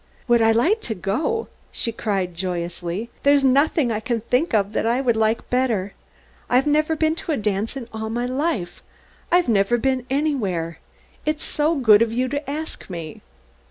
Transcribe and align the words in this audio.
"Would 0.27 0.41
I 0.41 0.51
like 0.51 0.81
to 0.81 0.95
go?" 0.95 1.47
she 1.71 1.91
cried 1.91 2.33
joyously. 2.33 3.11
"There's 3.21 3.43
nothing 3.43 3.91
I 3.91 3.99
can 3.99 4.21
think 4.21 4.51
of 4.51 4.73
that 4.73 4.87
I 4.87 4.99
would 4.99 5.15
like 5.15 5.47
better. 5.51 5.93
I've 6.49 6.65
never 6.65 6.95
been 6.95 7.13
to 7.17 7.33
a 7.33 7.37
dance 7.37 7.77
in 7.77 7.87
all 7.93 8.09
my 8.09 8.25
life. 8.25 8.81
I've 9.31 9.47
never 9.47 9.77
been 9.77 10.07
anywhere. 10.09 10.79
It's 11.23 11.43
so 11.43 11.75
good 11.75 12.01
of 12.01 12.11
you 12.11 12.27
to 12.29 12.49
ask 12.49 12.89
me!" 12.89 13.21